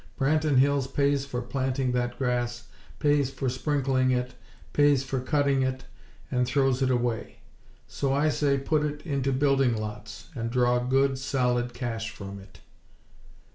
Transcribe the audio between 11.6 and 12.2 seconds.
cash